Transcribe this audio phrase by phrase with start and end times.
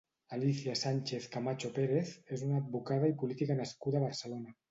[0.35, 4.59] Alicia Sánchez-Camacho Pérez és una advocada i política nascuda a Barcelona.